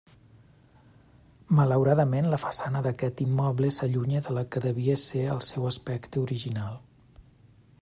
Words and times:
Malauradament, 1.59 2.29
la 2.31 2.39
façana 2.45 2.81
d'aquest 2.87 3.21
immoble 3.27 3.71
s'allunya 3.77 4.23
de 4.29 4.35
la 4.39 4.47
que 4.55 4.65
devia 4.65 4.97
ser 5.05 5.23
el 5.37 5.45
seu 5.51 5.71
aspecte 5.75 6.23
original. 6.27 6.83